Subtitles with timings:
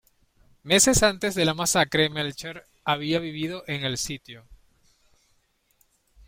[0.63, 4.47] Meses antes de la masacre, Melcher había vivido en el sitio.